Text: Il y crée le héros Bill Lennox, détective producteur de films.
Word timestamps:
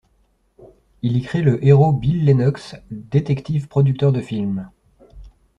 Il 1.03 1.15
y 1.15 1.21
crée 1.21 1.43
le 1.43 1.63
héros 1.63 1.91
Bill 1.91 2.25
Lennox, 2.25 2.75
détective 2.89 3.67
producteur 3.67 4.11
de 4.11 4.19
films. 4.19 4.67